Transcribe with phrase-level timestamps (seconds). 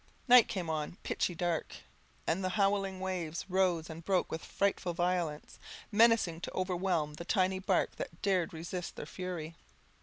[0.27, 1.75] Night came on pitchy dark,
[2.25, 5.59] and the howling waves rose and broke with frightful violence,
[5.91, 9.53] menacing to overwhelm the tiny bark that dared resist their fury.